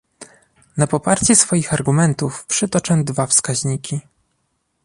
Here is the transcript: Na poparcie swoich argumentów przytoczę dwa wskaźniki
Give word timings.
Na 0.77 0.87
poparcie 0.87 1.35
swoich 1.35 1.73
argumentów 1.73 2.45
przytoczę 2.45 3.03
dwa 3.03 3.27
wskaźniki 3.27 4.01